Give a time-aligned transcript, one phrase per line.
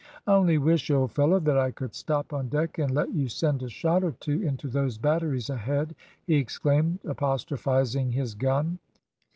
[0.25, 3.61] "I only wish, old fellow, that I could stop on deck and let you send
[3.61, 5.93] a shot or two into those batteries ahead,"
[6.25, 8.79] he exclaimed, apostrophising his gun.